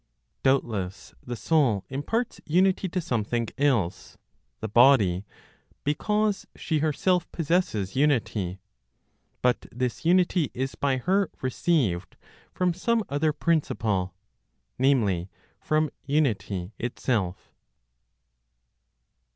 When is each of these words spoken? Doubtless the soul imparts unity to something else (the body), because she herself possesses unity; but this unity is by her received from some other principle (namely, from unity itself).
Doubtless 0.41 1.13
the 1.21 1.35
soul 1.35 1.85
imparts 1.87 2.41
unity 2.47 2.89
to 2.89 2.99
something 2.99 3.47
else 3.59 4.17
(the 4.59 4.67
body), 4.67 5.25
because 5.83 6.47
she 6.55 6.79
herself 6.79 7.31
possesses 7.31 7.95
unity; 7.95 8.57
but 9.43 9.67
this 9.71 10.03
unity 10.03 10.49
is 10.55 10.73
by 10.73 10.97
her 10.97 11.29
received 11.43 12.17
from 12.51 12.73
some 12.73 13.03
other 13.09 13.31
principle 13.31 14.15
(namely, 14.79 15.29
from 15.59 15.91
unity 16.07 16.71
itself). 16.79 17.51